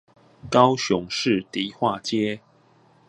[0.49, 2.41] 高雄市迪化街